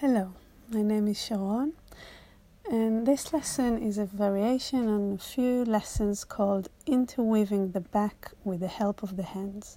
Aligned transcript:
Hello, 0.00 0.32
my 0.70 0.80
name 0.80 1.08
is 1.08 1.20
Sharon, 1.20 1.72
and 2.70 3.04
this 3.04 3.32
lesson 3.32 3.82
is 3.82 3.98
a 3.98 4.04
variation 4.04 4.86
on 4.86 5.14
a 5.14 5.18
few 5.18 5.64
lessons 5.64 6.22
called 6.22 6.68
Interweaving 6.86 7.72
the 7.72 7.80
Back 7.80 8.30
with 8.44 8.60
the 8.60 8.68
Help 8.68 9.02
of 9.02 9.16
the 9.16 9.24
Hands. 9.24 9.76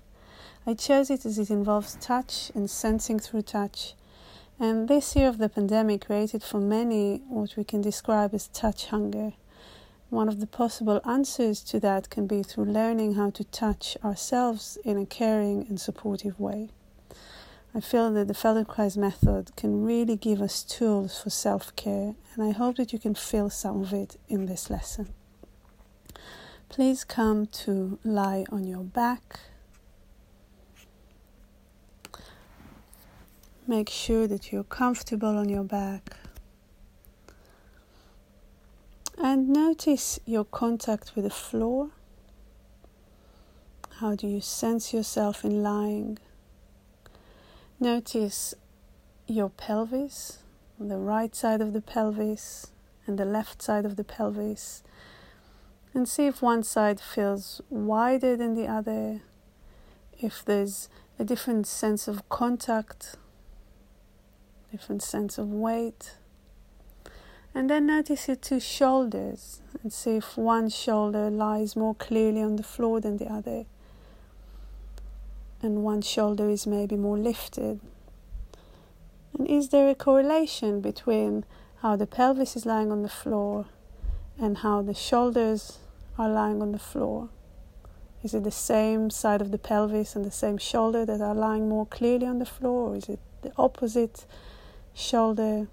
I 0.67 0.75
chose 0.75 1.09
it 1.09 1.25
as 1.25 1.39
it 1.39 1.49
involves 1.49 1.97
touch 1.99 2.51
and 2.53 2.69
sensing 2.69 3.17
through 3.17 3.41
touch, 3.41 3.95
and 4.59 4.87
this 4.87 5.15
year 5.15 5.27
of 5.27 5.39
the 5.39 5.49
pandemic 5.49 6.05
created 6.05 6.43
for 6.43 6.59
many 6.59 7.23
what 7.27 7.57
we 7.57 7.63
can 7.63 7.81
describe 7.81 8.35
as 8.35 8.47
touch 8.49 8.85
hunger. 8.85 9.33
One 10.11 10.27
of 10.27 10.39
the 10.39 10.45
possible 10.45 11.01
answers 11.03 11.63
to 11.63 11.79
that 11.79 12.11
can 12.11 12.27
be 12.27 12.43
through 12.43 12.65
learning 12.65 13.15
how 13.15 13.31
to 13.31 13.43
touch 13.43 13.97
ourselves 14.05 14.77
in 14.85 14.99
a 14.99 15.05
caring 15.07 15.65
and 15.67 15.81
supportive 15.81 16.39
way. 16.39 16.69
I 17.73 17.79
feel 17.79 18.11
that 18.11 18.27
the 18.27 18.33
Feldenkrais 18.33 18.97
method 18.97 19.55
can 19.55 19.85
really 19.85 20.17
give 20.17 20.41
us 20.41 20.61
tools 20.61 21.21
for 21.21 21.29
self 21.29 21.73
care, 21.77 22.15
and 22.33 22.43
I 22.43 22.51
hope 22.51 22.75
that 22.75 22.91
you 22.91 22.99
can 22.99 23.15
feel 23.15 23.49
some 23.49 23.81
of 23.81 23.93
it 23.93 24.17
in 24.27 24.45
this 24.45 24.69
lesson. 24.69 25.13
Please 26.67 27.05
come 27.05 27.45
to 27.45 27.97
lie 28.03 28.45
on 28.51 28.67
your 28.67 28.83
back. 28.83 29.39
Make 33.65 33.89
sure 33.89 34.27
that 34.27 34.51
you're 34.51 34.65
comfortable 34.65 35.37
on 35.37 35.47
your 35.47 35.63
back. 35.63 36.17
And 39.17 39.47
notice 39.47 40.19
your 40.25 40.43
contact 40.43 41.13
with 41.15 41.23
the 41.23 41.29
floor. 41.29 41.91
How 43.99 44.15
do 44.15 44.27
you 44.27 44.41
sense 44.41 44.93
yourself 44.93 45.45
in 45.45 45.63
lying? 45.63 46.17
Notice 47.81 48.53
your 49.25 49.49
pelvis, 49.49 50.43
the 50.79 50.99
right 50.99 51.33
side 51.33 51.61
of 51.61 51.73
the 51.73 51.81
pelvis 51.81 52.67
and 53.07 53.17
the 53.17 53.25
left 53.25 53.59
side 53.59 53.85
of 53.85 53.95
the 53.95 54.03
pelvis, 54.03 54.83
and 55.91 56.07
see 56.07 56.27
if 56.27 56.43
one 56.43 56.61
side 56.61 57.01
feels 57.01 57.59
wider 57.71 58.37
than 58.37 58.53
the 58.53 58.67
other, 58.67 59.21
if 60.19 60.45
there's 60.45 60.89
a 61.17 61.23
different 61.23 61.65
sense 61.65 62.07
of 62.07 62.29
contact, 62.29 63.15
different 64.71 65.01
sense 65.01 65.39
of 65.39 65.47
weight. 65.47 66.17
And 67.55 67.67
then 67.67 67.87
notice 67.87 68.27
your 68.27 68.37
two 68.37 68.59
shoulders 68.59 69.63
and 69.81 69.91
see 69.91 70.17
if 70.17 70.37
one 70.37 70.69
shoulder 70.69 71.31
lies 71.31 71.75
more 71.75 71.95
clearly 71.95 72.43
on 72.43 72.57
the 72.57 72.63
floor 72.63 73.01
than 73.01 73.17
the 73.17 73.25
other 73.25 73.65
and 75.61 75.83
one 75.83 76.01
shoulder 76.01 76.49
is 76.49 76.65
maybe 76.65 76.95
more 76.95 77.17
lifted? 77.17 77.79
And 79.37 79.47
is 79.47 79.69
there 79.69 79.89
a 79.89 79.95
correlation 79.95 80.81
between 80.81 81.45
how 81.81 81.95
the 81.95 82.07
pelvis 82.07 82.55
is 82.55 82.65
lying 82.65 82.91
on 82.91 83.01
the 83.01 83.09
floor 83.09 83.65
and 84.39 84.59
how 84.59 84.81
the 84.81 84.93
shoulders 84.93 85.79
are 86.17 86.29
lying 86.29 86.61
on 86.61 86.71
the 86.71 86.79
floor? 86.79 87.29
Is 88.23 88.33
it 88.33 88.43
the 88.43 88.51
same 88.51 89.09
side 89.09 89.41
of 89.41 89.51
the 89.51 89.57
pelvis 89.57 90.15
and 90.15 90.23
the 90.23 90.31
same 90.31 90.57
shoulder 90.57 91.05
that 91.05 91.21
are 91.21 91.33
lying 91.33 91.67
more 91.67 91.87
clearly 91.87 92.27
on 92.27 92.39
the 92.39 92.45
floor, 92.45 92.91
or 92.91 92.95
is 92.95 93.09
it 93.09 93.19
the 93.41 93.51
opposite 93.57 94.25
shoulder? 94.93 95.67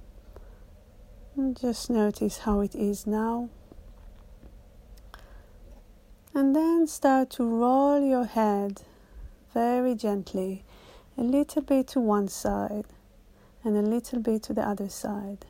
And 1.36 1.58
just 1.58 1.90
notice 1.90 2.38
how 2.38 2.60
it 2.60 2.74
is 2.74 3.06
now. 3.06 3.50
And 6.34 6.56
then 6.56 6.86
start 6.86 7.30
to 7.30 7.44
roll 7.44 8.00
your 8.00 8.24
head 8.24 8.82
very 9.58 9.96
gently, 9.96 10.62
a 11.16 11.22
little 11.22 11.62
bit 11.62 11.88
to 11.88 11.98
one 11.98 12.28
side 12.28 12.86
and 13.64 13.76
a 13.76 13.82
little 13.82 14.20
bit 14.20 14.40
to 14.40 14.52
the 14.52 14.62
other 14.62 14.88
side. 14.88 15.46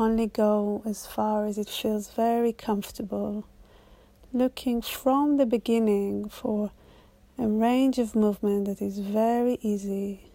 Only 0.00 0.26
go 0.26 0.82
as 0.84 1.06
far 1.06 1.46
as 1.46 1.58
it 1.58 1.68
feels 1.68 2.10
very 2.10 2.52
comfortable, 2.52 3.44
looking 4.32 4.82
from 4.82 5.36
the 5.36 5.46
beginning 5.46 6.28
for 6.28 6.72
a 7.38 7.46
range 7.46 8.00
of 8.00 8.16
movement 8.16 8.64
that 8.66 8.82
is 8.82 8.98
very 8.98 9.58
easy, 9.62 10.32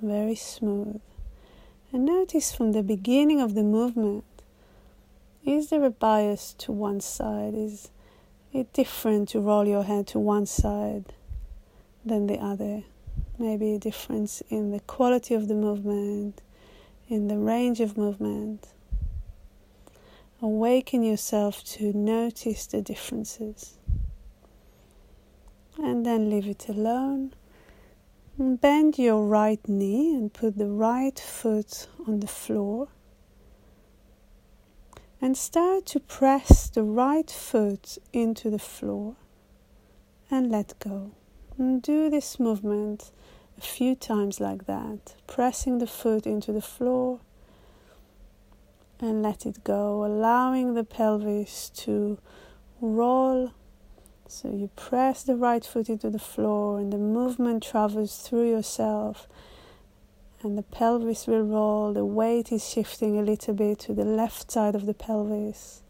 very 0.00 0.34
smooth. 0.34 1.02
And 1.92 2.06
notice 2.06 2.54
from 2.54 2.72
the 2.72 2.82
beginning 2.82 3.38
of 3.42 3.54
the 3.54 3.62
movement 3.78 4.24
is 5.44 5.68
there 5.68 5.84
a 5.84 5.90
bias 5.90 6.54
to 6.60 6.72
one 6.72 7.00
side? 7.00 7.52
Is 7.54 7.90
it 8.50 8.72
different 8.72 9.28
to 9.30 9.40
roll 9.40 9.66
your 9.66 9.84
head 9.84 10.06
to 10.12 10.18
one 10.18 10.46
side? 10.46 11.12
Than 12.04 12.26
the 12.26 12.38
other. 12.38 12.84
Maybe 13.38 13.74
a 13.74 13.78
difference 13.78 14.42
in 14.50 14.70
the 14.70 14.80
quality 14.80 15.34
of 15.34 15.48
the 15.48 15.54
movement, 15.54 16.42
in 17.08 17.28
the 17.28 17.38
range 17.38 17.80
of 17.80 17.96
movement. 17.96 18.68
Awaken 20.40 21.02
yourself 21.02 21.62
to 21.64 21.92
notice 21.92 22.66
the 22.66 22.82
differences. 22.82 23.78
And 25.78 26.04
then 26.04 26.28
leave 26.28 26.46
it 26.46 26.68
alone. 26.68 27.34
Bend 28.38 28.98
your 28.98 29.24
right 29.26 29.60
knee 29.68 30.14
and 30.14 30.32
put 30.32 30.58
the 30.58 30.66
right 30.66 31.18
foot 31.18 31.86
on 32.06 32.20
the 32.20 32.26
floor. 32.26 32.88
And 35.20 35.36
start 35.36 35.86
to 35.86 36.00
press 36.00 36.68
the 36.68 36.82
right 36.82 37.30
foot 37.30 37.98
into 38.12 38.50
the 38.50 38.58
floor 38.58 39.14
and 40.30 40.50
let 40.50 40.78
go. 40.80 41.12
And 41.62 41.80
do 41.80 42.10
this 42.10 42.40
movement 42.40 43.12
a 43.56 43.60
few 43.60 43.94
times 43.94 44.40
like 44.40 44.66
that, 44.66 45.14
pressing 45.28 45.78
the 45.78 45.86
foot 45.86 46.26
into 46.26 46.50
the 46.50 46.60
floor 46.60 47.20
and 48.98 49.22
let 49.22 49.46
it 49.46 49.62
go, 49.62 50.04
allowing 50.04 50.74
the 50.74 50.82
pelvis 50.82 51.70
to 51.84 52.18
roll. 52.80 53.52
So 54.26 54.50
you 54.50 54.70
press 54.74 55.22
the 55.22 55.36
right 55.36 55.64
foot 55.64 55.88
into 55.88 56.10
the 56.10 56.18
floor, 56.18 56.80
and 56.80 56.92
the 56.92 56.98
movement 56.98 57.62
travels 57.62 58.18
through 58.18 58.50
yourself, 58.50 59.28
and 60.42 60.58
the 60.58 60.64
pelvis 60.64 61.28
will 61.28 61.44
roll. 61.44 61.92
The 61.92 62.04
weight 62.04 62.50
is 62.50 62.68
shifting 62.68 63.16
a 63.16 63.22
little 63.22 63.54
bit 63.54 63.78
to 63.86 63.94
the 63.94 64.04
left 64.04 64.50
side 64.50 64.74
of 64.74 64.86
the 64.86 64.94
pelvis. 64.94 65.84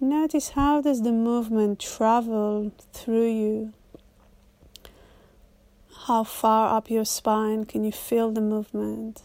Notice 0.00 0.52
how 0.52 0.80
does 0.80 1.02
the 1.02 1.12
movement 1.12 1.78
travel 1.78 2.72
through 2.94 3.30
you 3.30 3.74
how 6.06 6.24
far 6.24 6.76
up 6.76 6.90
your 6.90 7.04
spine 7.04 7.64
can 7.64 7.84
you 7.84 7.92
feel 7.92 8.32
the 8.32 8.40
movement? 8.40 9.22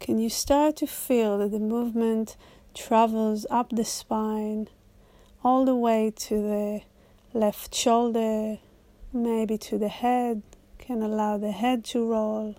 Can 0.00 0.18
you 0.18 0.30
start 0.30 0.76
to 0.76 0.86
feel 0.86 1.36
that 1.38 1.50
the 1.50 1.58
movement 1.58 2.36
travels 2.72 3.46
up 3.50 3.68
the 3.70 3.84
spine 3.84 4.68
all 5.42 5.66
the 5.66 5.74
way 5.74 6.10
to 6.16 6.34
the 6.34 6.80
left 7.38 7.74
shoulder, 7.74 8.58
maybe 9.12 9.58
to 9.58 9.76
the 9.76 9.88
head? 9.88 10.42
Can 10.78 11.02
allow 11.02 11.36
the 11.36 11.52
head 11.52 11.84
to 11.86 12.06
roll. 12.06 12.56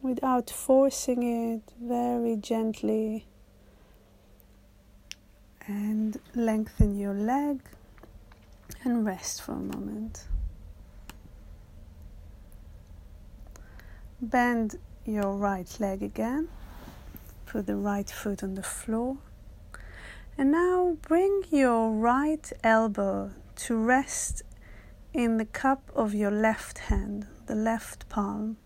Without 0.00 0.48
forcing 0.48 1.22
it, 1.22 1.62
very 1.78 2.36
gently 2.36 3.26
and 5.70 6.18
lengthen 6.34 6.98
your 6.98 7.14
leg 7.14 7.60
and 8.82 9.06
rest 9.06 9.40
for 9.40 9.52
a 9.52 9.66
moment. 9.76 10.26
Bend 14.20 14.76
your 15.04 15.32
right 15.36 15.70
leg 15.78 16.02
again, 16.02 16.48
put 17.46 17.66
the 17.66 17.76
right 17.76 18.10
foot 18.10 18.42
on 18.42 18.54
the 18.54 18.64
floor, 18.64 19.18
and 20.36 20.50
now 20.50 20.96
bring 21.02 21.44
your 21.50 21.92
right 21.92 22.52
elbow 22.64 23.30
to 23.54 23.76
rest 23.76 24.42
in 25.14 25.36
the 25.36 25.44
cup 25.44 25.88
of 25.94 26.14
your 26.14 26.32
left 26.32 26.78
hand, 26.78 27.28
the 27.46 27.54
left 27.54 28.08
palm. 28.08 28.56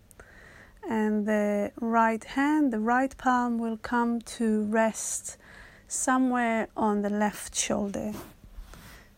And 0.87 1.27
the 1.27 1.71
right 1.79 2.23
hand, 2.23 2.73
the 2.73 2.79
right 2.79 3.15
palm 3.17 3.57
will 3.59 3.77
come 3.77 4.21
to 4.21 4.63
rest 4.63 5.37
somewhere 5.87 6.67
on 6.75 7.01
the 7.01 7.09
left 7.09 7.55
shoulder. 7.55 8.13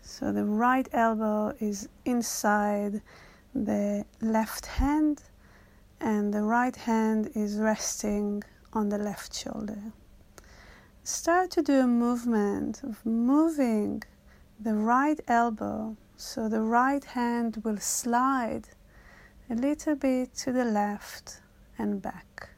So 0.01 0.31
the 0.31 0.45
right 0.45 0.87
elbow 0.93 1.53
is 1.59 1.89
inside 2.05 3.01
the 3.53 4.05
left 4.21 4.65
hand, 4.65 5.23
and 5.99 6.33
the 6.33 6.41
right 6.41 6.75
hand 6.75 7.31
is 7.35 7.57
resting 7.57 8.43
on 8.73 8.89
the 8.89 8.97
left 8.97 9.33
shoulder. 9.33 9.81
Start 11.03 11.51
to 11.51 11.61
do 11.61 11.79
a 11.79 11.87
movement 11.87 12.83
of 12.83 13.05
moving 13.05 14.03
the 14.59 14.73
right 14.73 15.19
elbow 15.27 15.95
so 16.15 16.49
the 16.49 16.61
right 16.61 17.05
hand 17.05 17.61
will 17.63 17.77
slide 17.77 18.69
a 19.49 19.55
little 19.55 19.95
bit 19.95 20.33
to 20.33 20.51
the 20.51 20.65
left 20.65 21.41
and 21.77 22.01
back. 22.01 22.49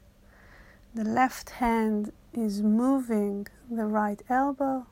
The 0.94 1.04
left 1.04 1.50
hand 1.50 2.12
is 2.32 2.62
moving 2.62 3.46
the 3.70 3.86
right 3.86 4.22
elbow 4.28 4.86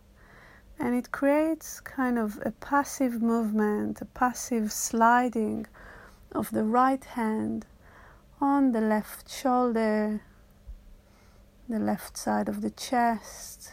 and 0.78 0.94
it 0.94 1.10
creates 1.10 1.80
kind 1.80 2.18
of 2.18 2.38
a 2.44 2.52
passive 2.52 3.20
movement, 3.20 4.00
a 4.00 4.04
passive 4.04 4.70
sliding 4.70 5.66
of 6.32 6.50
the 6.52 6.62
right 6.62 7.04
hand 7.04 7.66
on 8.40 8.72
the 8.72 8.80
left 8.80 9.28
shoulder, 9.28 10.22
the 11.68 11.80
left 11.80 12.16
side 12.16 12.48
of 12.48 12.60
the 12.60 12.70
chest, 12.70 13.72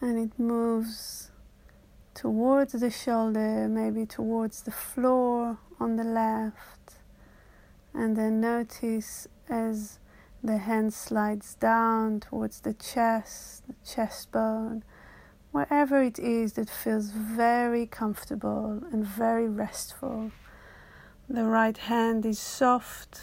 and 0.00 0.18
it 0.18 0.38
moves 0.38 1.30
towards 2.14 2.72
the 2.72 2.90
shoulder, 2.90 3.68
maybe 3.68 4.06
towards 4.06 4.62
the 4.62 4.70
floor 4.70 5.58
on 5.78 5.96
the 5.96 6.04
left, 6.04 6.94
and 7.92 8.16
then 8.16 8.40
notice 8.40 9.28
as 9.50 9.98
the 10.42 10.58
hand 10.58 10.94
slides 10.94 11.54
down 11.56 12.20
towards 12.20 12.60
the 12.60 12.72
chest, 12.72 13.66
the 13.66 13.74
chest 13.84 14.32
bone, 14.32 14.82
wherever 15.52 16.02
it 16.02 16.18
is 16.18 16.54
that 16.54 16.70
feels 16.70 17.10
very 17.10 17.86
comfortable 17.86 18.82
and 18.90 19.04
very 19.04 19.48
restful. 19.48 20.30
The 21.28 21.44
right 21.44 21.76
hand 21.76 22.24
is 22.24 22.38
soft, 22.38 23.20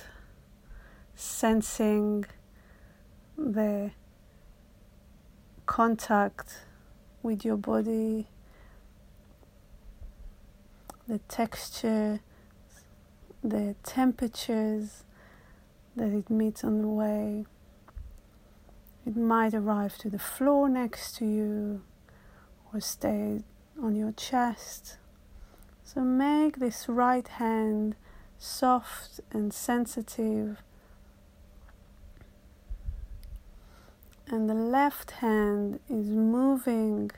sensing 1.16 2.26
the 3.38 3.92
contact 5.66 6.66
with 7.24 7.44
your 7.44 7.58
body, 7.58 8.28
the 11.08 11.20
texture, 11.28 12.20
the 13.44 13.76
temperatures 13.84 15.04
that 15.98 16.14
it 16.14 16.30
meets 16.30 16.64
on 16.64 16.82
the 16.82 16.88
way. 16.88 17.46
It 19.06 19.18
might 19.18 19.54
arrive 19.54 19.98
to 20.00 20.10
the 20.10 20.20
floor 20.20 20.70
next 20.70 21.16
to 21.18 21.26
you 21.26 21.82
or 22.74 22.80
stay 22.80 23.42
on 23.82 23.96
your 23.96 24.12
chest. 24.12 24.98
So 25.84 26.02
make 26.02 26.60
this 26.60 26.88
right 26.88 27.28
hand 27.28 27.96
soft 28.38 29.20
and 29.32 29.54
sensitive, 29.54 30.62
and 34.28 34.50
the 34.50 34.54
left 34.54 35.12
hand 35.12 35.80
is 35.90 36.10
moving 36.10 37.10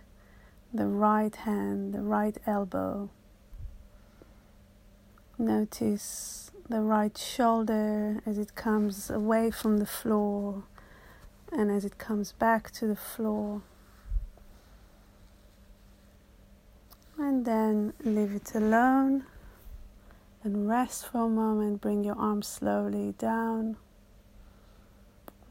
the 0.73 0.85
right 0.85 1.35
hand, 1.35 1.93
the 1.93 2.01
right 2.01 2.37
elbow. 2.45 3.09
Notice 5.37 6.48
the 6.69 6.81
right 6.81 7.17
shoulder 7.17 8.21
as 8.27 8.37
it 8.37 8.53
comes 8.53 9.09
away 9.09 9.49
from 9.49 9.77
the 9.77 9.87
floor 9.87 10.63
and 11.51 11.71
as 11.71 11.83
it 11.83 11.97
comes 11.97 12.31
back 12.33 12.69
to 12.69 12.85
the 12.85 12.95
floor. 12.95 13.63
And 17.17 17.43
then 17.43 17.93
leave 18.03 18.33
it 18.33 18.53
alone 18.53 19.25
and 20.43 20.69
rest 20.69 21.07
for 21.07 21.25
a 21.25 21.29
moment. 21.29 21.81
Bring 21.81 22.03
your 22.03 22.17
arms 22.17 22.47
slowly 22.47 23.15
down. 23.17 23.75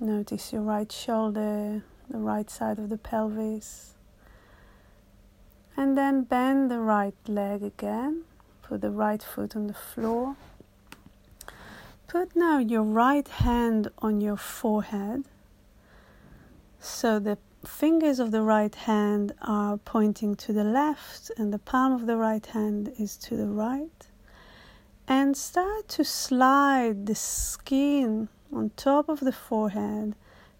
Notice 0.00 0.52
your 0.52 0.62
right 0.62 0.90
shoulder, 0.90 1.82
the 2.08 2.18
right 2.18 2.48
side 2.48 2.78
of 2.78 2.88
the 2.88 2.96
pelvis. 2.96 3.94
And 5.76 5.98
then 5.98 6.22
bend 6.22 6.70
the 6.70 6.78
right 6.78 7.14
leg 7.26 7.64
again. 7.64 8.22
Put 8.62 8.80
the 8.80 8.90
right 8.90 9.22
foot 9.22 9.56
on 9.56 9.66
the 9.66 9.74
floor. 9.74 10.36
Put 12.08 12.34
now 12.34 12.58
your 12.58 12.84
right 12.84 13.28
hand 13.28 13.90
on 13.98 14.22
your 14.22 14.38
forehead. 14.38 15.24
So 16.80 17.18
the 17.18 17.36
fingers 17.66 18.18
of 18.18 18.30
the 18.30 18.40
right 18.40 18.74
hand 18.74 19.34
are 19.42 19.76
pointing 19.76 20.34
to 20.36 20.54
the 20.54 20.64
left, 20.64 21.30
and 21.36 21.52
the 21.52 21.58
palm 21.58 21.92
of 21.92 22.06
the 22.06 22.16
right 22.16 22.46
hand 22.46 22.94
is 22.98 23.18
to 23.18 23.36
the 23.36 23.46
right. 23.46 24.06
And 25.06 25.36
start 25.36 25.86
to 25.88 26.02
slide 26.02 27.04
the 27.04 27.14
skin 27.14 28.30
on 28.50 28.70
top 28.70 29.10
of 29.10 29.20
the 29.20 29.30
forehead 29.30 30.14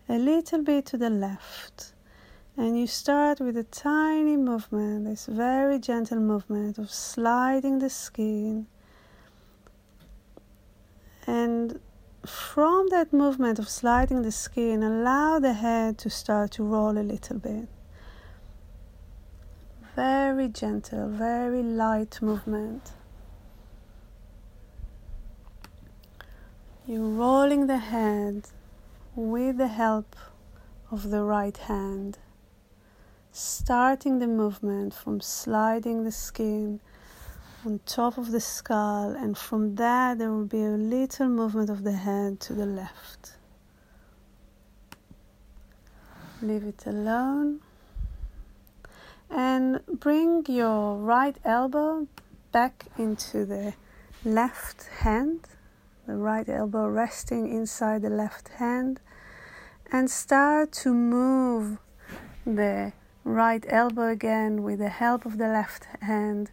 a 0.07 0.19
little 0.19 0.63
bit 0.63 0.85
to 0.87 0.99
the 0.99 1.09
left. 1.09 1.95
And 2.59 2.79
you 2.79 2.87
start 2.87 3.41
with 3.41 3.57
a 3.57 3.65
tiny 3.65 4.37
movement, 4.37 5.07
this 5.07 5.25
very 5.25 5.79
gentle 5.79 6.21
movement 6.21 6.77
of 6.77 6.91
sliding 6.91 7.79
the 7.79 7.89
skin 7.89 8.67
and 11.29 11.79
from 12.25 12.89
that 12.89 13.13
movement 13.13 13.59
of 13.59 13.69
sliding 13.69 14.23
the 14.23 14.33
skin, 14.33 14.83
allow 14.83 15.39
the 15.39 15.53
head 15.53 15.99
to 15.99 16.09
start 16.09 16.53
to 16.53 16.65
roll 16.65 16.97
a 16.97 17.05
little 17.05 17.39
bit. 17.39 17.69
Very 19.95 20.49
gentle, 20.49 21.11
very 21.11 21.63
light 21.63 22.23
movement. 22.23 22.93
You're 26.87 27.03
rolling 27.03 27.67
the 27.67 27.77
head 27.77 28.49
with 29.15 29.59
the 29.59 29.69
help 29.69 30.17
of 30.91 31.11
the 31.11 31.23
right 31.23 31.59
hand, 31.59 32.17
starting 33.33 34.19
the 34.19 34.27
movement 34.27 34.95
from 34.95 35.21
sliding 35.21 36.05
the 36.05 36.13
skin 36.13 36.81
on 37.65 37.81
top 37.87 38.19
of 38.19 38.31
the 38.31 38.41
skull, 38.41 39.11
and 39.11 39.37
from 39.37 39.75
that, 39.77 40.19
there 40.19 40.31
will 40.31 40.45
be 40.45 40.63
a 40.63 40.71
little 40.71 41.29
movement 41.29 41.71
of 41.71 41.83
the 41.83 41.93
head 41.93 42.41
to 42.41 42.55
the 42.55 42.67
left. 42.67 43.33
Leave 46.41 46.63
it 46.63 46.85
alone. 46.87 47.61
And 49.29 49.81
bring 49.87 50.47
your 50.49 50.97
right 50.97 51.37
elbow 51.45 52.07
back 52.53 52.87
into 52.97 53.45
the 53.45 53.75
left 54.25 54.87
hand, 55.01 55.41
the 56.07 56.15
right 56.15 56.49
elbow 56.49 56.89
resting 56.89 57.49
inside 57.53 58.03
the 58.03 58.11
left 58.11 58.49
hand, 58.49 59.01
and 59.91 60.11
start 60.11 60.73
to 60.73 60.95
move 60.95 61.79
the 62.47 62.93
right 63.25 63.65
elbow 63.69 64.09
again 64.09 64.63
with 64.63 64.79
the 64.79 64.89
help 64.89 65.27
of 65.27 65.39
the 65.39 65.49
left 65.49 65.87
hand 66.01 66.51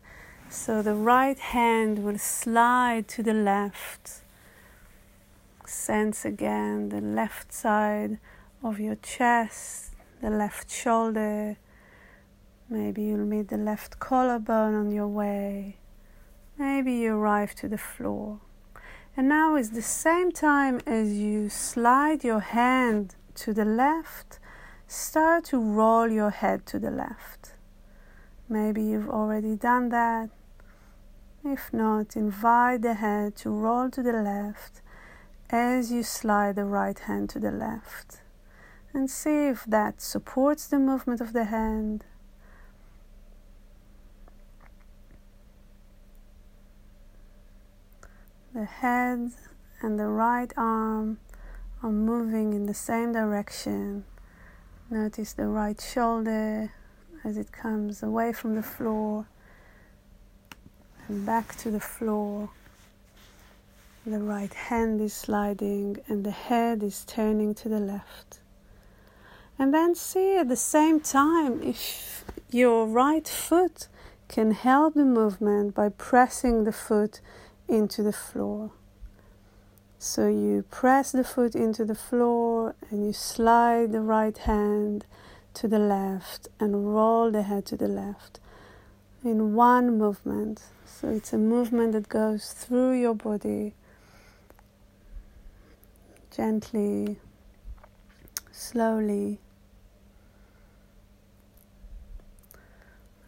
so 0.50 0.82
the 0.82 0.96
right 0.96 1.38
hand 1.38 2.04
will 2.04 2.18
slide 2.18 3.08
to 3.10 3.24
the 3.24 3.34
left. 3.34 4.22
Sense 5.66 6.26
again 6.26 6.90
the 6.90 7.02
left 7.02 7.54
side 7.54 8.20
of 8.64 8.80
your 8.80 8.96
chest, 8.96 9.92
the 10.22 10.30
left 10.30 10.72
shoulder. 10.72 11.58
Maybe 12.70 13.04
you'll 13.04 13.26
meet 13.26 13.50
the 13.50 13.58
left 13.58 14.00
collarbone 14.00 14.74
on 14.74 14.92
your 14.92 15.08
way. 15.08 15.78
Maybe 16.58 16.94
you 16.94 17.16
arrive 17.16 17.54
to 17.56 17.68
the 17.68 17.78
floor. 17.78 18.40
And 19.18 19.30
now, 19.30 19.56
is 19.56 19.72
the 19.72 19.82
same 19.82 20.32
time 20.32 20.82
as 20.86 21.14
you 21.14 21.50
slide 21.50 22.24
your 22.24 22.42
hand 22.42 23.16
to 23.36 23.54
the 23.54 23.66
left, 23.66 24.40
start 24.88 25.46
to 25.46 25.58
roll 25.58 26.10
your 26.10 26.32
head 26.32 26.66
to 26.68 26.80
the 26.80 26.92
left. 26.92 27.55
Maybe 28.48 28.84
you've 28.84 29.10
already 29.10 29.56
done 29.56 29.90
that. 29.90 30.30
If 31.44 31.74
not, 31.74 32.16
invite 32.16 32.84
the 32.84 32.94
head 32.96 33.36
to 33.38 33.50
roll 33.50 33.90
to 33.90 34.04
the 34.04 34.14
left 34.14 34.82
as 35.50 35.92
you 35.92 36.04
slide 36.04 36.56
the 36.56 36.66
right 36.66 36.98
hand 36.98 37.30
to 37.32 37.40
the 37.40 37.52
left. 37.52 38.22
And 38.94 39.10
see 39.10 39.48
if 39.48 39.66
that 39.66 40.02
supports 40.02 40.68
the 40.68 40.80
movement 40.80 41.22
of 41.22 41.34
the 41.34 41.46
hand. 41.46 42.06
The 48.54 48.66
head 48.66 49.32
and 49.82 50.00
the 50.00 50.08
right 50.08 50.54
arm 50.56 51.20
are 51.84 51.92
moving 51.92 52.54
in 52.54 52.68
the 52.68 52.74
same 52.74 53.12
direction. 53.12 54.06
Notice 54.90 55.34
the 55.34 55.48
right 55.48 55.82
shoulder 55.82 56.72
as 57.25 57.38
it 57.38 57.51
comes 57.51 58.03
away 58.03 58.32
from 58.32 58.55
the 58.55 58.62
floor 58.62 59.25
and 61.08 61.25
back 61.25 61.55
to 61.58 61.72
the 61.72 61.79
floor. 61.79 62.50
The 64.05 64.20
right 64.20 64.53
hand 64.53 65.01
is 65.01 65.13
sliding 65.13 65.98
and 66.08 66.24
the 66.24 66.32
head 66.32 66.84
is 66.84 67.03
turning 67.05 67.55
to 67.55 67.67
the 67.67 67.79
left. 67.79 68.39
And 69.58 69.74
then 69.74 69.96
see 69.96 70.38
at 70.38 70.50
the 70.50 70.55
same 70.55 71.00
time 71.00 71.63
if 71.63 72.24
your 72.51 72.86
right 72.86 73.27
foot 73.27 73.88
can 74.27 74.51
help 74.51 74.94
the 74.94 75.05
movement 75.05 75.74
by 75.74 75.89
pressing 75.89 76.63
the 76.63 76.72
foot 76.72 77.22
into 77.67 78.03
the 78.03 78.13
floor. 78.13 78.72
So 79.98 80.27
you 80.27 80.65
press 80.70 81.12
the 81.12 81.24
foot 81.24 81.55
into 81.55 81.86
the 81.86 81.96
floor 81.96 82.75
and 82.91 83.08
you 83.08 83.13
slide 83.13 83.91
the 83.91 84.01
right 84.01 84.38
hand 84.38 85.05
to 85.56 85.68
the 85.68 85.80
left 85.80 86.48
and 86.60 86.94
roll 86.94 87.32
the 87.32 87.44
head 87.44 87.66
to 87.68 87.76
the 87.76 87.88
left 87.88 88.40
in 89.24 89.56
one 89.56 89.98
movement. 89.98 90.62
So 90.86 91.10
it's 91.10 91.34
a 91.34 91.38
movement 91.38 91.94
that 91.94 92.08
goes 92.10 92.52
through 92.52 93.00
your 93.00 93.16
body 93.16 93.74
gently, 96.36 97.18
slowly, 98.52 99.40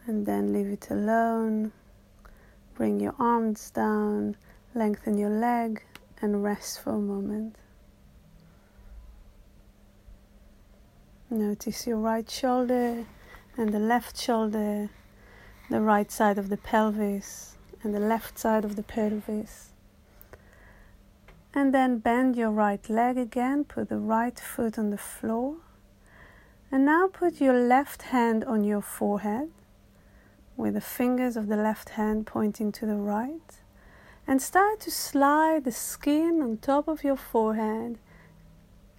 and 0.06 0.26
then 0.26 0.52
leave 0.54 0.68
it 0.68 0.90
alone. 0.90 1.72
Bring 2.76 3.00
your 3.00 3.16
arms 3.18 3.72
down, 3.72 4.36
lengthen 4.76 5.18
your 5.18 5.30
leg, 5.30 5.84
and 6.22 6.44
rest 6.44 6.82
for 6.82 6.92
a 6.92 7.00
moment. 7.00 7.56
Notice 11.30 11.86
your 11.86 11.98
right 11.98 12.30
shoulder 12.30 13.06
and 13.58 13.74
the 13.74 13.80
left 13.80 14.18
shoulder, 14.18 14.90
the 15.70 15.82
right 15.82 16.10
side 16.10 16.38
of 16.38 16.48
the 16.48 16.56
pelvis 16.56 17.58
and 17.84 17.94
the 17.94 18.00
left 18.00 18.40
side 18.40 18.64
of 18.64 18.78
the 18.78 18.84
pelvis. 18.84 19.72
And 21.54 21.74
then 21.74 21.98
bend 21.98 22.38
your 22.38 22.52
right 22.52 22.90
leg 22.90 23.18
again, 23.18 23.66
put 23.66 23.90
the 23.90 23.98
right 23.98 24.40
foot 24.40 24.80
on 24.80 24.90
the 24.90 24.98
floor. 24.98 25.58
And 26.72 26.86
now 26.86 27.10
put 27.10 27.42
your 27.42 27.60
left 27.60 28.04
hand 28.04 28.46
on 28.46 28.64
your 28.64 28.82
forehead 28.82 29.52
with 30.56 30.76
the 30.76 30.82
fingers 30.82 31.36
of 31.36 31.48
the 31.48 31.58
left 31.58 31.90
hand 31.90 32.26
pointing 32.26 32.72
to 32.72 32.86
the 32.86 32.96
right. 32.96 33.60
And 34.26 34.42
start 34.42 34.80
to 34.82 34.92
slide 34.92 35.66
the 35.66 35.74
skin 35.74 36.42
on 36.42 36.58
top 36.58 36.88
of 36.88 37.04
your 37.04 37.18
forehead 37.18 37.98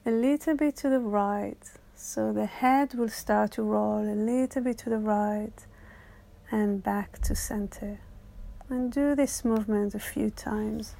a 0.04 0.10
little 0.10 0.54
bit 0.54 0.76
to 0.76 0.90
the 0.90 1.00
right. 1.00 1.72
So 2.00 2.32
the 2.32 2.46
head 2.46 2.94
will 2.94 3.08
start 3.08 3.50
to 3.52 3.64
roll 3.64 3.98
a 3.98 4.14
little 4.14 4.62
bit 4.62 4.78
to 4.78 4.88
the 4.88 4.98
right 4.98 5.66
and 6.48 6.80
back 6.80 7.18
to 7.22 7.34
center. 7.34 7.98
And 8.68 8.92
do 8.92 9.16
this 9.16 9.44
movement 9.44 9.96
a 9.96 9.98
few 9.98 10.30
times 10.30 10.94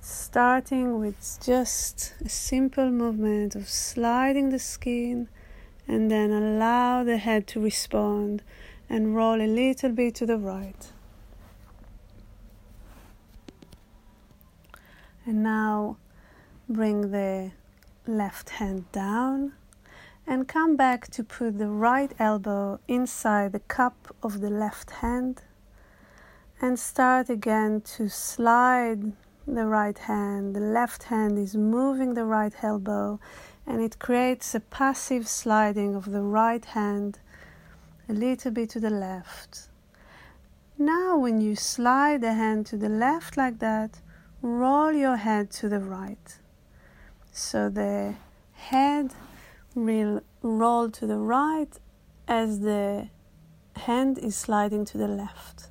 starting 0.00 0.98
with 0.98 1.38
just 1.40 2.14
a 2.24 2.28
simple 2.28 2.90
movement 2.90 3.54
of 3.54 3.68
sliding 3.68 4.50
the 4.50 4.58
skin 4.58 5.28
and 5.86 6.10
then 6.10 6.32
allow 6.32 7.04
the 7.04 7.18
head 7.18 7.46
to 7.46 7.60
respond 7.60 8.42
and 8.90 9.14
roll 9.14 9.40
a 9.40 9.46
little 9.46 9.92
bit 9.92 10.16
to 10.16 10.26
the 10.26 10.38
right. 10.38 10.90
And 15.24 15.44
now 15.44 15.98
bring 16.68 17.12
the 17.12 17.52
left 18.08 18.50
hand 18.50 18.90
down 18.90 19.52
and 20.28 20.46
come 20.46 20.76
back 20.76 21.08
to 21.08 21.24
put 21.24 21.58
the 21.58 21.68
right 21.68 22.12
elbow 22.18 22.78
inside 22.86 23.52
the 23.52 23.60
cup 23.60 24.14
of 24.22 24.42
the 24.42 24.50
left 24.50 24.90
hand 24.90 25.42
and 26.60 26.78
start 26.78 27.30
again 27.30 27.80
to 27.80 28.10
slide 28.10 29.12
the 29.46 29.64
right 29.64 29.96
hand. 29.96 30.54
The 30.54 30.60
left 30.60 31.04
hand 31.04 31.38
is 31.38 31.56
moving 31.56 32.12
the 32.12 32.26
right 32.26 32.52
elbow 32.62 33.18
and 33.66 33.80
it 33.80 33.98
creates 33.98 34.54
a 34.54 34.60
passive 34.60 35.26
sliding 35.26 35.94
of 35.94 36.12
the 36.12 36.20
right 36.20 36.64
hand 36.64 37.20
a 38.06 38.12
little 38.12 38.50
bit 38.50 38.68
to 38.70 38.80
the 38.80 38.90
left. 38.90 39.68
Now, 40.76 41.16
when 41.16 41.40
you 41.40 41.56
slide 41.56 42.20
the 42.20 42.34
hand 42.34 42.66
to 42.66 42.76
the 42.76 42.90
left 42.90 43.38
like 43.38 43.60
that, 43.60 44.00
roll 44.42 44.92
your 44.92 45.16
head 45.16 45.50
to 45.52 45.70
the 45.70 45.80
right. 45.80 46.36
So 47.32 47.70
the 47.70 48.14
head 48.52 49.14
will 49.78 50.22
roll 50.42 50.90
to 50.90 51.06
the 51.06 51.16
right 51.16 51.70
as 52.26 52.60
the 52.60 53.08
hand 53.76 54.18
is 54.18 54.36
sliding 54.36 54.84
to 54.84 54.98
the 54.98 55.08
left. 55.08 55.68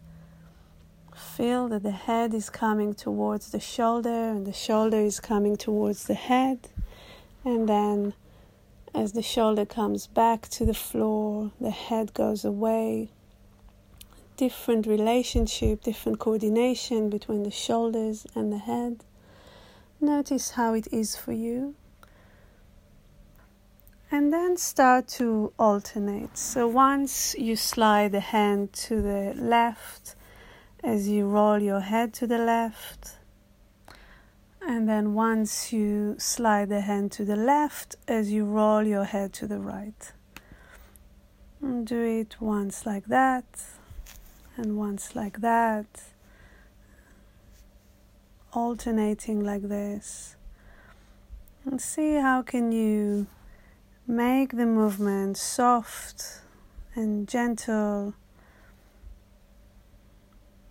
Feel 1.15 1.67
that 1.67 1.83
the 1.83 1.91
head 1.91 2.33
is 2.33 2.49
coming 2.49 2.93
towards 2.93 3.51
the 3.51 3.59
shoulder 3.59 4.09
and 4.09 4.47
the 4.47 4.53
shoulder 4.53 4.97
is 4.97 5.19
coming 5.19 5.55
towards 5.55 6.05
the 6.05 6.15
head. 6.15 6.69
And 7.43 7.69
then, 7.69 8.13
as 8.95 9.13
the 9.13 9.21
shoulder 9.21 9.65
comes 9.65 10.07
back 10.07 10.47
to 10.49 10.65
the 10.65 10.73
floor, 10.73 11.51
the 11.61 11.71
head 11.71 12.13
goes 12.13 12.43
away. 12.43 13.09
Different 14.35 14.87
relationship, 14.87 15.83
different 15.83 16.19
coordination 16.19 17.09
between 17.09 17.43
the 17.43 17.51
shoulders 17.51 18.25
and 18.35 18.51
the 18.51 18.59
head. 18.59 19.03
Notice 19.99 20.51
how 20.51 20.73
it 20.73 20.87
is 20.91 21.15
for 21.15 21.33
you. 21.33 21.75
And 24.09 24.31
then 24.31 24.57
start 24.57 25.07
to 25.19 25.51
alternate. 25.59 26.37
So 26.37 26.67
once 26.67 27.35
you 27.37 27.55
slide 27.55 28.13
the 28.13 28.21
hand 28.21 28.71
to 28.73 29.01
the 29.01 29.33
left, 29.35 30.15
as 30.83 31.07
you 31.07 31.27
roll 31.27 31.59
your 31.59 31.81
head 31.81 32.13
to 32.13 32.27
the 32.27 32.37
left. 32.37 33.17
And 34.61 34.87
then 34.87 35.13
once 35.13 35.71
you 35.73 36.15
slide 36.17 36.69
the 36.69 36.81
hand 36.81 37.11
to 37.13 37.25
the 37.25 37.35
left 37.35 37.95
as 38.07 38.31
you 38.31 38.45
roll 38.45 38.83
your 38.83 39.05
head 39.05 39.33
to 39.33 39.47
the 39.47 39.59
right. 39.59 40.13
And 41.61 41.87
do 41.87 42.01
it 42.01 42.37
once 42.39 42.85
like 42.85 43.05
that 43.07 43.45
and 44.55 44.77
once 44.77 45.15
like 45.15 45.41
that. 45.41 46.03
Alternating 48.53 49.43
like 49.43 49.63
this. 49.63 50.35
And 51.65 51.81
see 51.81 52.15
how 52.15 52.41
can 52.41 52.71
you 52.71 53.27
make 54.07 54.55
the 54.55 54.65
movement 54.65 55.35
soft 55.35 56.39
and 56.95 57.27
gentle 57.27 58.13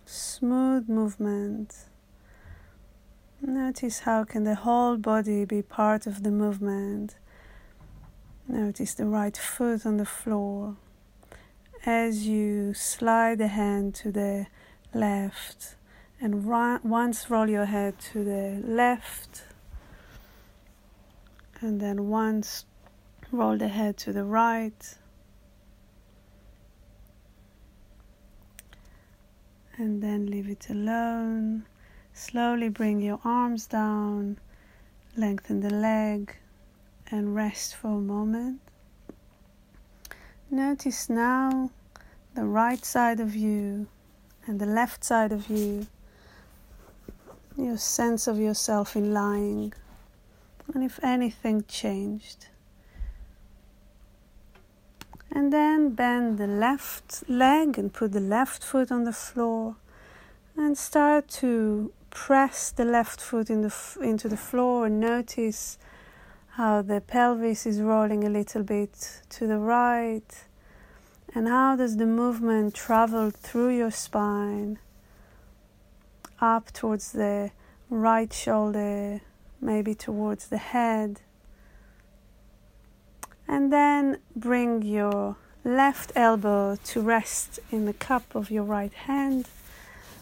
smooth 0.05 0.89
movement. 0.89 1.75
Notice 3.39 3.99
how 3.99 4.23
can 4.23 4.43
the 4.43 4.55
whole 4.55 4.97
body 4.97 5.45
be 5.45 5.61
part 5.61 6.07
of 6.07 6.23
the 6.23 6.31
movement. 6.31 7.15
Notice 8.47 8.95
the 8.95 9.05
right 9.05 9.37
foot 9.37 9.85
on 9.85 9.97
the 9.97 10.05
floor 10.05 10.75
as 11.85 12.25
you 12.25 12.73
slide 12.73 13.37
the 13.37 13.49
hand 13.49 13.93
to 13.95 14.11
the 14.11 14.47
left 14.95 15.75
and 16.19 16.43
once 16.43 17.29
roll 17.29 17.47
your 17.47 17.65
head 17.65 17.99
to 17.99 18.23
the 18.23 18.59
left 18.65 19.43
and 21.61 21.79
then 21.79 22.07
once 22.07 22.65
roll 23.31 23.57
the 23.57 23.67
head 23.67 23.97
to 23.97 24.13
the 24.13 24.23
right 24.23 24.97
and 29.77 30.01
then 30.01 30.25
leave 30.25 30.49
it 30.49 30.69
alone. 30.69 31.65
Slowly 32.13 32.69
bring 32.69 33.01
your 33.01 33.19
arms 33.23 33.67
down, 33.67 34.39
lengthen 35.15 35.61
the 35.61 35.69
leg, 35.69 36.35
and 37.11 37.35
rest 37.35 37.75
for 37.75 37.89
a 37.89 38.01
moment. 38.01 38.59
Notice 40.49 41.09
now 41.09 41.69
the 42.33 42.45
right 42.45 42.83
side 42.83 43.19
of 43.19 43.35
you 43.35 43.87
and 44.45 44.59
the 44.59 44.65
left 44.65 45.03
side 45.03 45.31
of 45.31 45.49
you, 45.49 45.87
your 47.55 47.77
sense 47.77 48.27
of 48.27 48.39
yourself 48.39 48.95
in 48.95 49.13
lying, 49.13 49.73
and 50.73 50.83
if 50.83 50.99
anything 51.03 51.63
changed. 51.67 52.47
And 55.31 55.51
then 55.51 55.91
bend 55.91 56.37
the 56.37 56.47
left 56.47 57.23
leg 57.29 57.77
and 57.77 57.93
put 57.93 58.11
the 58.13 58.19
left 58.19 58.63
foot 58.63 58.91
on 58.91 59.03
the 59.03 59.13
floor 59.13 59.75
and 60.55 60.77
start 60.77 61.27
to 61.27 61.91
press 62.09 62.71
the 62.71 62.85
left 62.85 63.21
foot 63.21 63.49
in 63.49 63.61
the 63.61 63.67
f- 63.67 63.97
into 64.01 64.27
the 64.27 64.37
floor 64.37 64.87
and 64.87 64.99
notice 64.99 65.77
how 66.51 66.81
the 66.81 66.99
pelvis 66.99 67.65
is 67.65 67.79
rolling 67.81 68.23
a 68.23 68.29
little 68.29 68.63
bit 68.63 69.21
to 69.29 69.45
the 69.45 69.59
right 69.59 70.45
and 71.35 71.47
how 71.47 71.75
does 71.75 71.97
the 71.97 72.05
movement 72.05 72.73
travel 72.73 73.29
through 73.29 73.77
your 73.77 73.91
spine 73.91 74.79
up 76.41 76.71
towards 76.71 77.11
the 77.11 77.51
right 77.89 78.33
shoulder 78.33 79.21
maybe 79.61 79.93
towards 79.93 80.47
the 80.47 80.57
head 80.57 81.21
and 83.47 83.71
then 83.71 84.19
bring 84.35 84.81
your 84.81 85.37
left 85.63 86.11
elbow 86.15 86.77
to 86.83 87.01
rest 87.01 87.59
in 87.71 87.85
the 87.85 87.93
cup 87.93 88.35
of 88.35 88.49
your 88.49 88.63
right 88.63 88.93
hand 88.93 89.47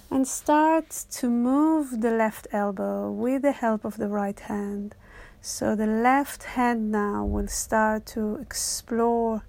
and 0.09 0.27
start 0.27 0.89
to 1.11 1.29
move 1.29 2.01
the 2.01 2.11
left 2.11 2.47
elbow 2.51 3.11
with 3.11 3.41
the 3.41 3.51
help 3.51 3.83
of 3.83 3.97
the 3.97 4.07
right 4.07 4.39
hand. 4.39 4.95
So 5.41 5.75
the 5.75 5.87
left 5.87 6.43
hand 6.43 6.91
now 6.91 7.25
will 7.25 7.47
start 7.47 8.05
to 8.07 8.35
explore 8.35 9.43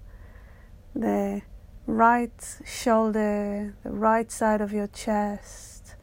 the 0.93 1.41
right 1.85 2.59
shoulder, 2.65 3.75
the 3.83 3.91
right 3.91 4.31
side 4.31 4.61
of 4.61 4.73
your 4.73 4.87
chest, 4.87 5.95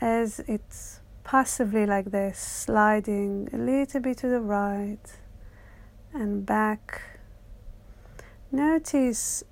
as 0.00 0.40
it's 0.46 1.00
passively 1.24 1.86
like 1.86 2.10
this, 2.10 2.38
sliding 2.38 3.48
a 3.52 3.56
little 3.56 4.00
bit 4.00 4.18
to 4.18 4.28
the 4.28 4.40
right 4.40 5.21
and 6.12 6.44
back. 6.44 7.02
Notice 8.50 9.44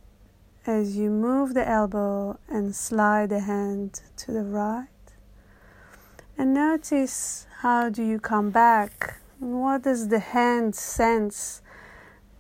as 0.67 0.97
you 0.97 1.11
move 1.11 1.55
the 1.55 1.67
elbow 1.69 2.39
and 2.49 2.75
slide 2.75 3.31
the 3.31 3.41
hand 3.41 4.03
to 4.19 4.33
the 4.33 4.43
right. 4.43 4.87
And 6.37 6.55
notice 6.55 7.47
how 7.61 7.89
do 7.89 8.03
you 8.03 8.19
come 8.19 8.51
back? 8.51 9.21
What 9.39 9.83
does 9.83 10.09
the 10.09 10.19
hand 10.19 10.75
sense 10.75 11.63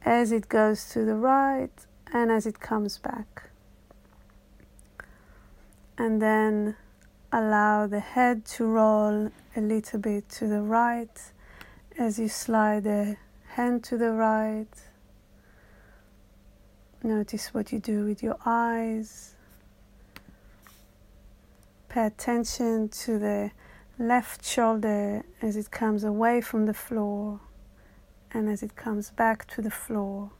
as 0.04 0.32
it 0.32 0.48
goes 0.48 0.88
to 0.90 1.04
the 1.04 1.14
right 1.14 1.72
and 2.12 2.30
as 2.30 2.46
it 2.46 2.60
comes 2.60 2.98
back? 2.98 3.50
and 6.00 6.22
then 6.22 6.74
allow 7.30 7.86
the 7.86 8.00
head 8.00 8.42
to 8.46 8.64
roll 8.64 9.30
a 9.54 9.60
little 9.60 9.98
bit 9.98 10.26
to 10.30 10.46
the 10.46 10.62
right 10.62 11.20
as 11.98 12.18
you 12.18 12.26
slide 12.26 12.84
the 12.84 13.18
hand 13.60 13.84
to 13.84 13.98
the 13.98 14.10
right. 14.10 14.74
Notice 17.02 17.52
what 17.52 17.72
you 17.72 17.78
do 17.78 18.06
with 18.06 18.22
your 18.22 18.38
eyes. 18.46 19.34
Pay 21.90 22.06
attention 22.06 22.88
to 22.88 23.18
the 23.18 23.50
left 23.98 24.46
shoulder 24.46 25.24
as 25.42 25.56
it 25.56 25.70
comes 25.70 26.04
away 26.04 26.40
from 26.40 26.64
the 26.64 26.72
floor 26.72 27.40
and 28.32 28.48
as 28.48 28.62
it 28.62 28.76
comes 28.76 29.10
back 29.10 29.46
to 29.48 29.60
the 29.60 29.70
floor. 29.70 30.30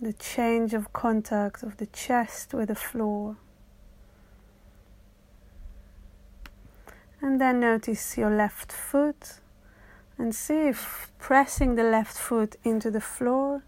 The 0.00 0.12
change 0.12 0.74
of 0.74 0.92
contact 0.92 1.62
of 1.62 1.76
the 1.76 1.86
chest 1.86 2.52
with 2.52 2.66
the 2.66 2.74
floor. 2.74 3.36
And 7.20 7.40
then 7.40 7.60
notice 7.60 8.18
your 8.18 8.30
left 8.30 8.72
foot 8.72 9.38
and 10.18 10.34
see 10.34 10.68
if 10.68 11.10
pressing 11.18 11.74
the 11.74 11.82
left 11.82 12.16
foot 12.16 12.56
into 12.64 12.90
the 12.90 13.00
floor 13.00 13.62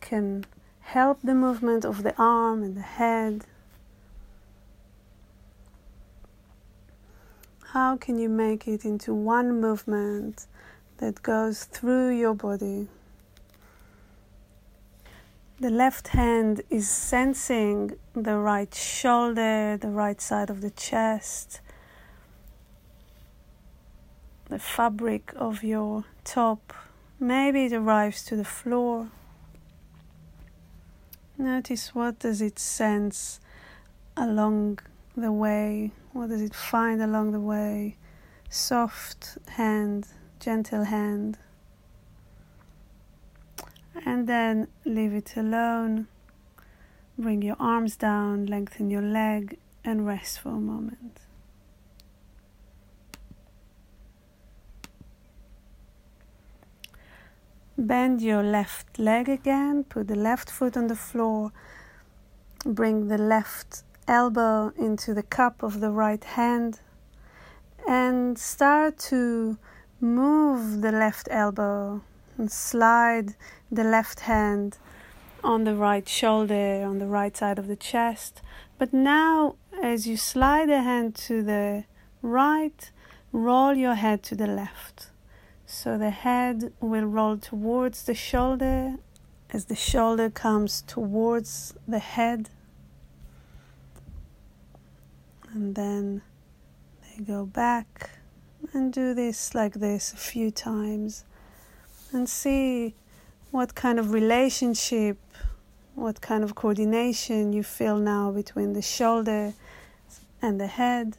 can 0.00 0.44
help 0.80 1.20
the 1.22 1.34
movement 1.34 1.84
of 1.84 2.02
the 2.02 2.14
arm 2.18 2.62
and 2.62 2.76
the 2.76 2.82
head. 2.82 3.46
How 7.72 7.96
can 7.96 8.18
you 8.18 8.28
make 8.28 8.68
it 8.68 8.84
into 8.84 9.12
one 9.12 9.60
movement 9.60 10.46
that 10.98 11.22
goes 11.22 11.64
through 11.64 12.10
your 12.16 12.34
body? 12.34 12.88
The 15.60 15.70
left 15.70 16.08
hand 16.08 16.62
is 16.68 16.88
sensing 16.88 17.96
the 18.12 18.36
right 18.36 18.72
shoulder, 18.74 19.76
the 19.76 19.90
right 19.90 20.20
side 20.20 20.50
of 20.50 20.60
the 20.60 20.70
chest, 20.70 21.60
the 24.48 24.58
fabric 24.58 25.32
of 25.36 25.62
your 25.62 26.04
top. 26.24 26.72
Maybe 27.18 27.66
it 27.66 27.72
arrives 27.72 28.24
to 28.24 28.36
the 28.36 28.44
floor. 28.44 29.08
Notice 31.38 31.94
what 31.94 32.18
does 32.18 32.40
it 32.40 32.58
sense 32.58 33.40
along 34.16 34.78
the 35.16 35.32
way? 35.32 35.92
What 36.12 36.28
does 36.28 36.42
it 36.42 36.54
find 36.54 37.02
along 37.02 37.32
the 37.32 37.40
way? 37.40 37.96
Soft 38.48 39.38
hand, 39.48 40.06
gentle 40.38 40.84
hand. 40.84 41.38
And 44.06 44.28
then 44.28 44.68
leave 44.84 45.14
it 45.14 45.36
alone. 45.36 46.08
Bring 47.16 47.42
your 47.42 47.56
arms 47.58 47.96
down, 47.96 48.46
lengthen 48.46 48.90
your 48.90 49.02
leg, 49.02 49.58
and 49.84 50.06
rest 50.06 50.40
for 50.40 50.50
a 50.50 50.60
moment. 50.60 51.23
Bend 57.76 58.22
your 58.22 58.42
left 58.44 59.00
leg 59.00 59.28
again, 59.28 59.82
put 59.84 60.06
the 60.06 60.14
left 60.14 60.48
foot 60.48 60.76
on 60.76 60.86
the 60.86 60.94
floor, 60.94 61.50
bring 62.64 63.08
the 63.08 63.18
left 63.18 63.82
elbow 64.06 64.72
into 64.78 65.12
the 65.12 65.24
cup 65.24 65.62
of 65.62 65.80
the 65.80 65.90
right 65.90 66.22
hand, 66.22 66.80
and 67.88 68.38
start 68.38 68.98
to 68.98 69.58
move 70.00 70.82
the 70.82 70.92
left 70.92 71.26
elbow 71.32 72.00
and 72.38 72.50
slide 72.52 73.34
the 73.72 73.84
left 73.84 74.20
hand 74.20 74.78
on 75.42 75.64
the 75.64 75.74
right 75.74 76.08
shoulder, 76.08 76.84
on 76.84 77.00
the 77.00 77.06
right 77.06 77.36
side 77.36 77.58
of 77.58 77.66
the 77.66 77.76
chest. 77.76 78.40
But 78.78 78.92
now, 78.92 79.56
as 79.82 80.06
you 80.06 80.16
slide 80.16 80.68
the 80.68 80.82
hand 80.82 81.16
to 81.26 81.42
the 81.42 81.84
right, 82.22 82.90
roll 83.32 83.74
your 83.74 83.94
head 83.94 84.22
to 84.24 84.36
the 84.36 84.46
left. 84.46 85.10
So 85.74 85.98
the 85.98 86.10
head 86.10 86.72
will 86.80 87.04
roll 87.04 87.36
towards 87.36 88.04
the 88.04 88.14
shoulder 88.14 88.94
as 89.50 89.64
the 89.64 89.74
shoulder 89.74 90.30
comes 90.30 90.82
towards 90.82 91.74
the 91.88 91.98
head. 91.98 92.48
And 95.52 95.74
then 95.74 96.22
they 97.02 97.24
go 97.24 97.44
back 97.44 98.20
and 98.72 98.92
do 98.92 99.14
this 99.14 99.52
like 99.52 99.74
this 99.74 100.12
a 100.12 100.16
few 100.16 100.52
times 100.52 101.24
and 102.12 102.28
see 102.28 102.94
what 103.50 103.74
kind 103.74 103.98
of 103.98 104.12
relationship, 104.12 105.18
what 105.96 106.20
kind 106.20 106.44
of 106.44 106.54
coordination 106.54 107.52
you 107.52 107.64
feel 107.64 107.98
now 107.98 108.30
between 108.30 108.74
the 108.74 108.82
shoulder 108.82 109.54
and 110.40 110.60
the 110.60 110.68
head. 110.68 111.16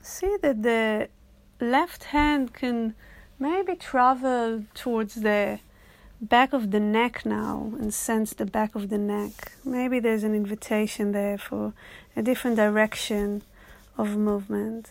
See 0.00 0.38
that 0.40 0.62
the 0.62 1.10
left 1.60 2.04
hand 2.04 2.52
can 2.54 2.94
maybe 3.38 3.74
travel 3.74 4.64
towards 4.74 5.16
the 5.16 5.60
back 6.20 6.52
of 6.52 6.70
the 6.70 6.80
neck 6.80 7.24
now 7.24 7.72
and 7.78 7.92
sense 7.94 8.34
the 8.34 8.44
back 8.44 8.74
of 8.74 8.90
the 8.90 8.98
neck. 8.98 9.52
Maybe 9.64 10.00
there's 10.00 10.22
an 10.22 10.34
invitation 10.34 11.12
there 11.12 11.38
for 11.38 11.72
a 12.14 12.22
different 12.22 12.56
direction 12.56 13.42
of 13.96 14.16
movement. 14.16 14.90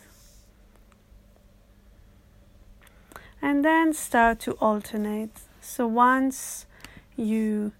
And 3.41 3.63
then 3.63 3.93
start 3.93 4.39
to 4.41 4.53
alternate. 4.53 5.41
So 5.61 5.87
once 5.87 6.65
you 7.15 7.71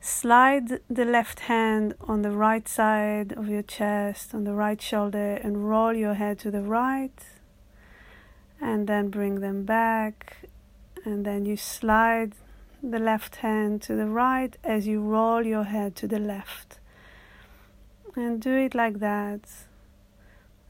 slide 0.00 0.80
the 0.88 1.04
left 1.04 1.40
hand 1.40 1.94
on 2.00 2.22
the 2.22 2.30
right 2.30 2.66
side 2.66 3.32
of 3.32 3.48
your 3.48 3.62
chest, 3.62 4.34
on 4.34 4.44
the 4.44 4.54
right 4.54 4.80
shoulder, 4.80 5.34
and 5.42 5.68
roll 5.68 5.92
your 5.92 6.14
head 6.14 6.38
to 6.40 6.50
the 6.50 6.62
right 6.62 7.20
and 8.62 8.86
then 8.86 9.08
bring 9.08 9.40
them 9.40 9.64
back 9.64 10.48
and 11.04 11.26
then 11.26 11.44
you 11.44 11.56
slide 11.56 12.32
the 12.80 13.00
left 13.00 13.36
hand 13.36 13.82
to 13.82 13.96
the 13.96 14.06
right 14.06 14.56
as 14.62 14.86
you 14.86 15.02
roll 15.02 15.44
your 15.44 15.64
head 15.64 15.96
to 15.96 16.06
the 16.06 16.20
left. 16.20 16.78
And 18.14 18.40
do 18.40 18.56
it 18.56 18.74
like 18.74 19.00
that. 19.00 19.40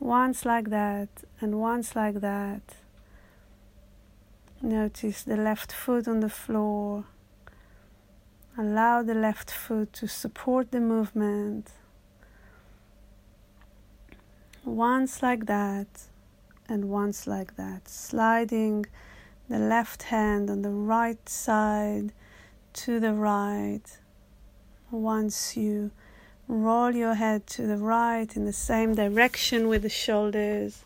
Once 0.00 0.46
like 0.46 0.70
that 0.70 1.09
and 1.40 1.61
once 1.61 1.94
like 1.94 2.20
that. 2.20 2.62
Notice 4.62 5.22
the 5.22 5.37
left 5.37 5.70
foot 5.70 6.09
on 6.09 6.20
the 6.20 6.31
floor. 6.31 7.05
Allow 8.57 9.02
the 9.02 9.14
left 9.14 9.50
foot 9.50 9.92
to 9.94 10.09
support 10.09 10.70
the 10.70 10.81
movement. 10.81 11.72
Once 14.64 15.22
like 15.22 15.46
that 15.46 16.09
and 16.72 16.88
once 16.88 17.26
like 17.26 17.56
that, 17.56 17.87
sliding 17.87 18.87
the 19.50 19.58
left 19.58 20.04
hand 20.04 20.48
on 20.48 20.62
the 20.62 20.70
right 20.70 21.28
side 21.28 22.12
to 22.72 22.98
the 22.98 23.12
right. 23.12 23.98
Once 24.90 25.54
you 25.54 25.90
roll 26.48 26.94
your 26.94 27.14
head 27.14 27.46
to 27.46 27.66
the 27.66 27.76
right 27.76 28.35
in 28.37 28.46
the 28.46 28.54
same 28.54 28.94
direction 28.94 29.68
with 29.68 29.82
the 29.82 29.90
shoulders. 29.90 30.85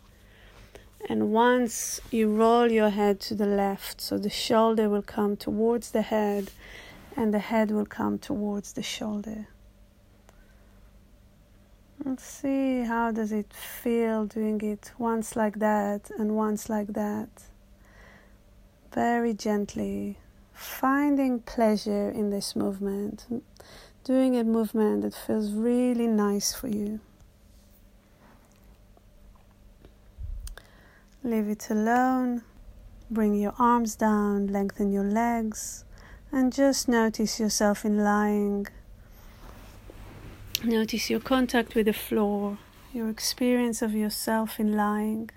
And 1.09 1.33
once 1.33 2.01
you 2.11 2.35
roll 2.35 2.71
your 2.73 2.91
head 2.91 3.21
to 3.21 3.37
the 3.37 3.47
left, 3.47 4.01
so 4.01 4.19
the 4.19 4.29
shoulder 4.29 4.89
will 4.89 5.03
come 5.03 5.37
towards 5.37 5.93
the 5.93 6.03
head 6.03 6.51
and 7.17 7.33
the 7.33 7.39
head 7.39 7.71
will 7.71 7.87
come 7.87 8.19
towards 8.19 8.73
the 8.73 8.83
shoulder. 8.83 9.47
Let's 12.09 12.23
see 12.23 12.83
how 12.83 13.11
does 13.11 13.33
it 13.33 13.53
feel 13.53 14.27
doing 14.27 14.61
it 14.61 14.93
once 14.97 15.35
like 15.35 15.59
that 15.59 16.09
and 16.17 16.37
once 16.37 16.69
like 16.69 16.93
that. 16.93 17.29
Very 18.93 19.35
gently, 19.35 20.17
finding 20.53 21.41
pleasure 21.41 22.09
in 22.09 22.31
this 22.31 22.55
movement, 22.55 23.43
doing 24.05 24.37
a 24.37 24.45
movement 24.45 25.03
that 25.03 25.15
feels 25.15 25.51
really 25.53 26.07
nice 26.07 26.55
for 26.55 26.69
you. 26.69 27.01
Leave 31.25 31.49
it 31.49 31.69
alone. 31.71 32.43
Bring 33.11 33.35
your 33.35 33.55
arms 33.59 33.97
down, 33.97 34.47
lengthen 34.47 34.93
your 34.93 35.03
legs, 35.03 35.85
and 36.31 36.53
just 36.53 36.87
notice 36.87 37.41
yourself 37.41 37.85
in 37.85 37.99
lying 37.99 38.69
Notice 40.65 41.11
your 41.11 41.21
contact 41.21 41.75
with 41.75 41.85
the 41.85 41.93
floor, 41.93 42.59
your 42.93 43.11
experience 43.11 43.83
of 43.83 43.95
yourself 43.95 44.59
in 44.59 44.75
lying. 44.75 45.31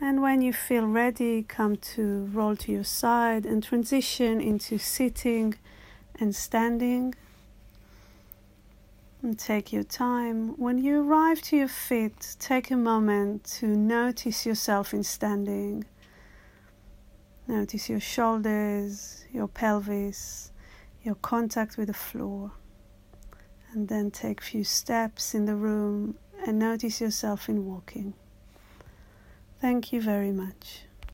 And 0.00 0.22
when 0.22 0.40
you 0.40 0.52
feel 0.52 0.86
ready, 0.86 1.42
come 1.42 1.76
to 1.94 2.24
roll 2.32 2.56
to 2.56 2.72
your 2.72 2.84
side 2.84 3.44
and 3.44 3.62
transition 3.62 4.40
into 4.40 4.78
sitting 4.78 5.54
and 6.18 6.34
standing. 6.34 7.14
And 9.22 9.38
take 9.38 9.72
your 9.72 9.84
time. 9.84 10.56
When 10.56 10.78
you 10.78 11.02
arrive 11.02 11.42
to 11.42 11.56
your 11.56 11.68
feet, 11.68 12.36
take 12.38 12.70
a 12.70 12.76
moment 12.76 13.44
to 13.58 13.66
notice 13.66 14.46
yourself 14.46 14.94
in 14.94 15.02
standing. 15.02 15.84
Notice 17.46 17.88
your 17.88 18.00
shoulders, 18.00 19.24
your 19.30 19.48
pelvis, 19.48 20.52
your 21.02 21.16
contact 21.16 21.76
with 21.76 21.88
the 21.88 21.94
floor 21.94 22.52
and 23.72 23.88
then 23.88 24.10
take 24.10 24.40
few 24.40 24.64
steps 24.64 25.34
in 25.34 25.44
the 25.44 25.54
room 25.54 26.16
and 26.46 26.58
notice 26.58 27.00
yourself 27.00 27.48
in 27.48 27.66
walking. 27.66 28.14
Thank 29.60 29.92
you 29.92 30.00
very 30.00 30.32
much. 30.32 30.87